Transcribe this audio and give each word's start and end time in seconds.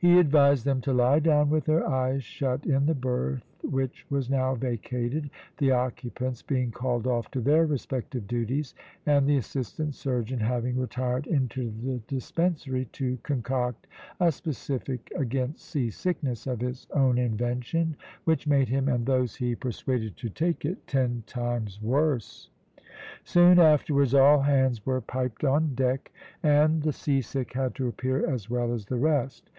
He 0.00 0.20
advised 0.20 0.64
them 0.64 0.80
to 0.82 0.92
lie 0.92 1.18
down 1.18 1.50
with 1.50 1.64
their 1.64 1.84
eyes 1.84 2.22
shut 2.22 2.64
in 2.64 2.86
the 2.86 2.94
berth 2.94 3.42
which 3.62 4.06
was 4.08 4.30
now 4.30 4.54
vacated, 4.54 5.28
the 5.56 5.72
occupants 5.72 6.40
being 6.40 6.70
called 6.70 7.04
off 7.04 7.28
to 7.32 7.40
their 7.40 7.66
respective 7.66 8.28
duties, 8.28 8.76
and 9.06 9.26
the 9.26 9.38
assistant 9.38 9.96
surgeon 9.96 10.38
having 10.38 10.76
retired 10.78 11.26
into 11.26 11.72
the 11.82 11.98
dispensary 12.06 12.84
to 12.92 13.16
concoct 13.24 13.88
a 14.20 14.30
specific 14.30 15.10
against 15.16 15.64
sea 15.64 15.90
sickness 15.90 16.46
of 16.46 16.60
his 16.60 16.86
own 16.94 17.18
invention, 17.18 17.96
which 18.22 18.46
made 18.46 18.68
him 18.68 18.88
and 18.88 19.04
those 19.04 19.34
he 19.34 19.56
persuaded 19.56 20.16
to 20.18 20.28
take 20.30 20.64
it 20.64 20.86
ten 20.86 21.24
times 21.26 21.82
worse. 21.82 22.50
Soon 23.24 23.58
afterwards 23.58 24.14
all 24.14 24.42
hands 24.42 24.86
were 24.86 25.00
piped 25.00 25.42
on 25.42 25.74
deck, 25.74 26.12
and 26.40 26.84
the 26.84 26.92
sea 26.92 27.20
sick 27.20 27.54
had 27.54 27.74
to 27.74 27.88
appear 27.88 28.24
as 28.24 28.48
well 28.48 28.72
as 28.72 28.86
the 28.86 28.94
rest. 28.94 29.42